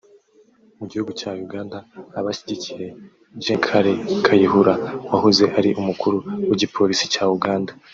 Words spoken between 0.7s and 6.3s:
Mu gihugu cya Uganda abashyigikiye Gen Kale Kayihura wahoze ari umukuru